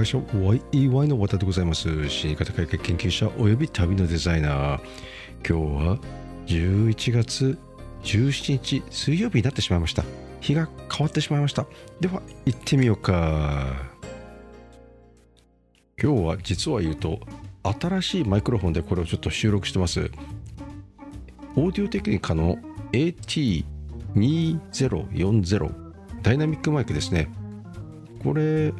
[0.00, 2.08] 会社 YEY の和田でございます。
[2.08, 4.80] 死に方改革研究者および旅のデザイナー。
[5.46, 5.98] 今日は
[6.46, 7.58] 11月
[8.02, 10.02] 17日水曜日になってしまいました。
[10.40, 11.66] 日が変わってしまいました。
[12.00, 13.76] では行ってみようか。
[16.02, 17.20] 今日は実は言うと
[17.62, 20.10] 新しいマイクロフォンでこれをちょっと収録してます。
[21.56, 22.56] オーディオテクニカの
[22.92, 25.92] AT2040
[26.22, 27.28] ダイナミックマイクですね。
[28.24, 28.72] これ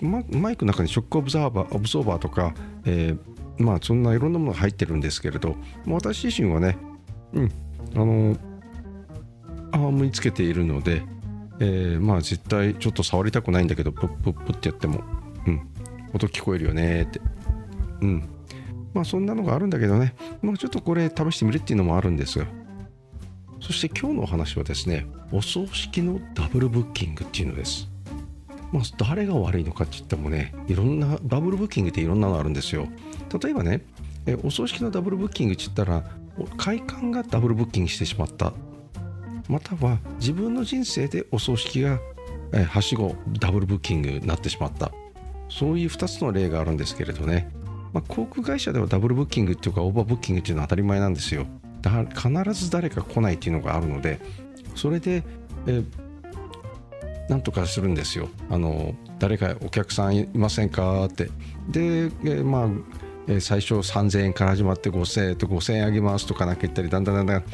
[0.00, 5.56] マイクの中にショックオブザーバーオブソーバーとか、えー、まあそんないろんなものが入ってるんですけれど
[5.86, 6.76] 私自身はね
[7.32, 7.52] うん
[7.94, 8.36] あの
[9.72, 11.02] アームにつけているので、
[11.58, 15.02] えー、まあ絶対ちょっと触りたくないんだけどプップップってやっても
[15.46, 15.68] うん
[16.14, 17.20] 音聞こえるよねって
[18.00, 18.28] うん。
[18.92, 22.46] まあそんなのがあるんだけどねまあちょっとこれ試してみるっていうのもあるんですよ。
[23.60, 27.93] そして今日のお話はですねお葬式のダブルブッキングっていうのです。
[28.72, 32.88] まあ、誰が悪いのかって言ってもねいろんなダブルブッキングっていろんなのあるんですよ。
[33.42, 33.82] 例えばね
[34.26, 36.04] えお葬式のダブルブッキングって言ったら
[36.56, 38.52] 会館がダブルブッキングしてしまった。
[39.48, 41.98] または自分の人生でお葬式が
[42.52, 44.90] えはしごダブルブッキングになってしまった。
[45.48, 47.50] そういう2つの例があるんですけれどね、
[47.92, 51.46] まあ、航空会社ではダブルブッキングっていうかオーバーブッキングっていうのは当たり前なんですよ。
[51.80, 54.18] だ必ず誰か来ないっていうのがあるので
[54.74, 55.22] それで
[55.66, 55.82] え
[57.28, 58.28] なんとかするんですよ。
[58.50, 61.30] あの誰かお客さんいませんかって。
[61.68, 62.68] で、えまあ
[63.40, 67.44] 最初3000円から始まって5000円と5000円あげますとかなんか言ったりだんだんだんだん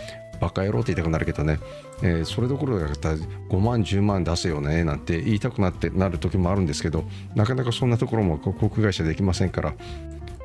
[0.41, 1.61] バカ野郎って言いたくなるけどね、
[2.03, 7.05] えー、それどころだったら5万10万出せよねなんて言いたくなってなる時もあるんですけど
[7.35, 9.75] なかなかそんなところも航空会社できませんから、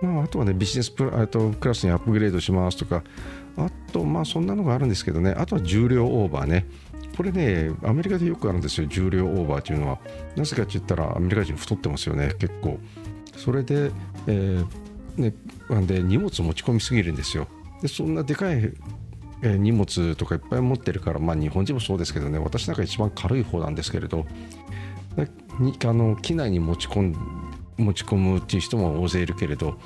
[0.02, 3.04] まあ、あとはねビジネスプラとクラスにアップグレードしますとか。
[3.58, 5.34] あとまあそんなのがあるんですけどね。
[5.38, 6.66] あとは重量オーバーね。
[7.16, 10.00] これねアメリカでよくあるんですよ重量オーバーというのは。
[10.36, 12.80] なぜかって言ったらアメリカ人太ってますよね結構。
[13.38, 13.92] それで,、
[14.28, 15.34] えーね、
[15.86, 17.48] で荷物持ち込みすぎるんですよ。
[17.82, 18.74] でそんなでかい
[19.42, 24.26] え荷物とかいっぱい持ってるから、まあ、日本人もそうですけどね私なんか一番軽い方なんですけれど。
[25.18, 27.16] あの機内に持ち込ん
[27.78, 29.78] 持ち込むっていう人も大勢いるけれど、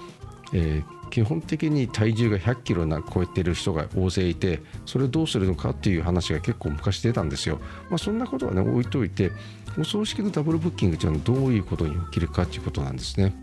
[0.53, 7.59] えー、基本的に体重が100キロな超えてる人が大勢いてそれをどうするのかっていう話が結構昔出たんですよ。
[7.89, 9.31] まあ、そんなことはね置いといて
[9.77, 13.33] お葬式のダブルブッキングというのはどういうことに起きるかということなんですね。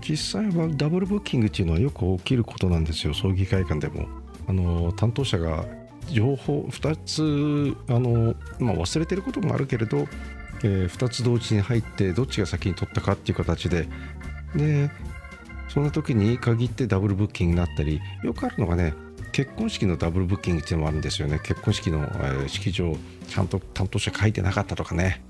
[0.00, 4.08] 実際はダブルブッキングっていうのはよく起きることなんですよ葬儀会館でも。
[4.48, 5.64] あの担当者が
[6.10, 10.08] 情報2つあの、まあ、忘れてることもあるけれど、
[10.64, 13.88] えー、2つ同時に入ってどっちが先に取ったかっていう形で
[14.56, 14.90] で
[15.72, 18.92] そんな時に限ってダブルブッキングになったりよくあるのがね
[19.32, 21.40] 結婚式のダブルブッキングっていうのもあるんですよね。
[21.42, 22.06] 結婚式の、
[22.44, 22.94] え、式場
[23.26, 25.24] ちゃんと担当者書いてなかったとかね。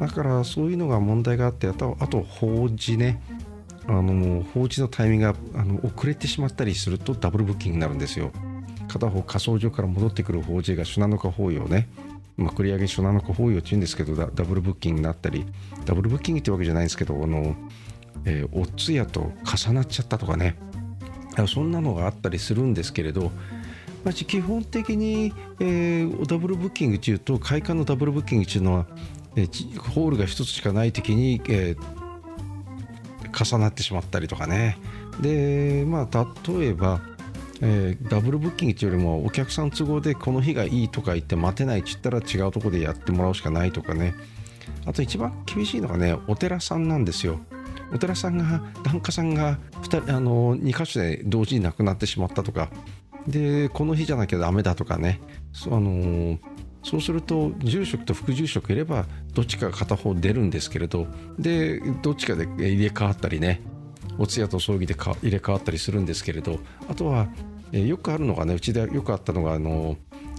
[0.00, 3.22] だからそういうのが問題があってあとあと法事ね。
[3.86, 8.32] あの法事のタイミングがあの遅れてしまったりするとダブルブッキングになるんですよ。
[8.88, 11.88] 片方火葬場から戻ってくる法事が初七日法要ね。
[12.36, 15.46] まあ、繰り上げ初七日法要って言うんですけどダブルブッキングになったり
[15.84, 17.54] ダブルブッキングってわけじゃないんですけどあの
[18.24, 20.56] えー、お通夜と重なっちゃったとかね。
[21.48, 23.32] そんなのがあったりするんですけれど、
[24.04, 28.86] まあ、基本的に、えー、ダブルブッキング中と会館のダブルブッキング中のは、
[29.34, 34.78] えー、ホールが1つしかない時に、えー、重なってしまったりとかね。
[35.20, 37.00] でまあ例えば
[37.60, 44.14] えー、ダブルブッキングというよりもお客さん都合でこの日がいいとか言って待てないって言ったら違うところでやってもらうしかないとかね。
[44.86, 47.38] あと一番厳しいのがねお寺さんなんですよ。
[47.92, 52.70] お寺さんが檀家さんが 2, あの2箇所で同時に亡くなってしまったとか。
[53.26, 55.20] でこの日じゃなきゃダメだとかね。
[55.70, 56.38] あの
[56.82, 61.06] そうすると住職と副住職いればどっちか片方出るんですけれど。
[61.38, 63.62] でどっちかで入れ替わったりね。
[64.18, 66.58] お通夜と葬儀で入れ替わったりするんですけれど。
[66.88, 67.28] あとは、
[67.72, 69.96] えよくあるのがねうちでよくあったのがあの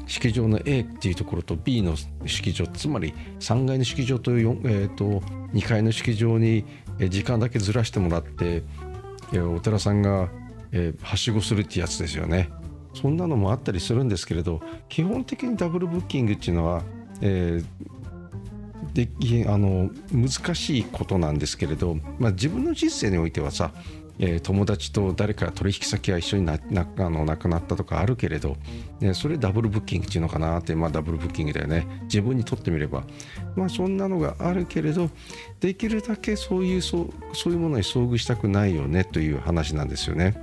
[0.08, 1.96] 式場の A っていうところと B の
[2.26, 5.22] 式場つまり3階の式場と,、えーと
[5.54, 6.66] 2階の式場に
[7.00, 8.64] 時間だけずらしてもらって
[9.34, 10.30] お寺さんが
[11.02, 12.50] はしごするってやつですよね。
[12.94, 16.82] そんなのもあったりするんですけれど基本的にダブルブッキングっていうのは、
[17.22, 17.66] えー、
[18.96, 19.10] で
[19.48, 23.72] あの難しいことなんですけれど、まあ、自分の人生においてはさ
[24.18, 28.56] えー、友達と誰か取引先が一緒にななあの亡くなったとかあるけれど、
[29.02, 33.04] ね、それダブルブッキングっていうのかなって、まあ、ダブルブッキングだよね自分にとってみれば、
[33.56, 35.10] まあ、そんなのがあるけれど
[35.60, 40.36] できるだけそういうそうそういうものに遭遇したくないよねという話なんですよね。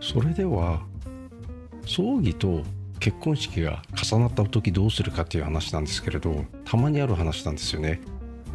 [0.00, 0.80] それでは
[1.84, 2.62] 葬儀と
[3.00, 8.00] 結婚式が重なった時どうするかっていう話なんですけれどたまにある話なんですよね。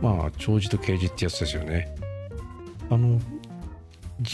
[0.01, 1.95] まあ長寿と刑事ってやつですよね。
[2.89, 3.19] あの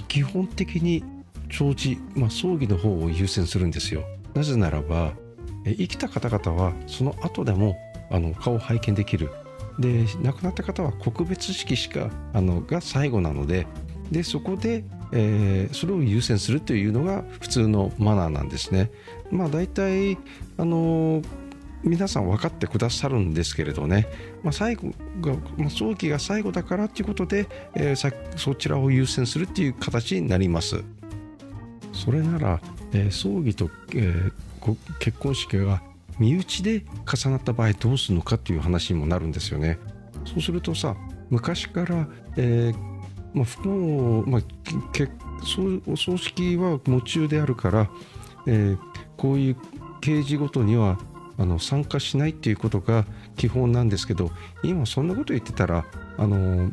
[0.08, 1.04] 基本的に
[1.50, 4.04] 弔辞、まあ、葬儀の方を優先するんですよ
[4.34, 5.14] なぜならば
[5.66, 7.78] 生きた方々はその後でも
[8.10, 9.32] あの顔を拝見できる
[9.80, 13.68] で亡くなった方は告別式しかあのが最後なので
[14.12, 18.92] でそこで、えー、それを優先するというのが普通のマナーなんですね。
[19.30, 20.18] まあ、大体
[20.58, 21.22] あの
[21.84, 24.08] 皆さん分かってくださるんですけれどね、
[24.44, 30.84] まあ、最後が、まあ、葬儀が最後だからということで、えー、そちらを優先するっていう形になります。
[31.94, 32.62] それなら、
[32.94, 35.82] えー、葬儀と、えー、結婚式が
[36.20, 39.80] 身内で重なった場合どうするのかっていう話にもなるんですよね。
[40.26, 40.96] そうするとさ
[41.30, 42.08] 昔から、
[42.38, 42.91] えー
[43.34, 44.42] まあ、不幸、まあ、
[45.88, 47.90] お葬式は夢中であるから、
[48.48, 48.78] えー、
[49.18, 49.58] こういう
[50.02, 51.00] 刑事ごとには
[51.38, 53.06] あの参加しないっていうことが
[53.38, 54.32] 基本なんですけど
[54.64, 55.86] 今そんなこと言ってたら
[56.18, 56.72] あの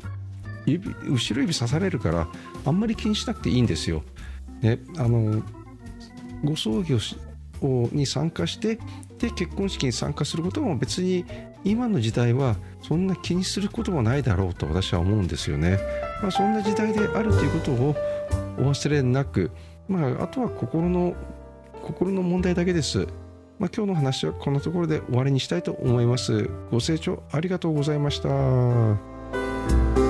[0.67, 2.29] 指後ろ指刺されるから
[2.65, 4.03] あんまり気にしなくていいんですよ。
[4.61, 5.43] ね、あの
[6.45, 6.99] ご葬儀を
[7.93, 8.79] に参加して
[9.19, 11.25] で結婚式に参加することも別に
[11.65, 15.79] 今の時代はそんな気にすることもないだろうと私は思うんですよね。
[16.23, 17.97] まあ、そんな時代であるということを
[18.59, 19.51] お忘れなく、
[19.89, 21.15] まあ、あとは心の
[21.83, 23.07] 心の問題だけです。
[23.59, 26.49] まあ、今日の話はこんなところで終わりにしたいと思います。
[26.71, 30.08] ご清聴ありがとうございました。